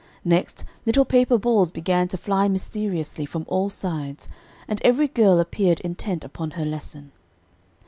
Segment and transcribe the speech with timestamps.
[0.25, 4.27] Next, little paper balls began to fly mysteriously from all sides,
[4.67, 7.11] and every girl appeared intent upon her lesson.